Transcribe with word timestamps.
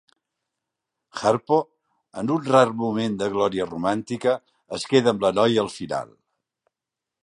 Harpo, 1.19 1.59
en 2.21 2.33
un 2.37 2.49
rar 2.55 2.65
moment 2.85 3.21
de 3.21 3.29
glòria 3.37 3.69
romàntica, 3.71 4.37
es 4.79 4.91
queda 4.95 5.15
amb 5.17 5.27
la 5.29 5.35
noia 5.41 5.65
al 5.67 5.75
final. 5.81 6.15